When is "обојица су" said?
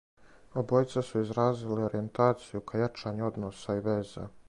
0.61-1.21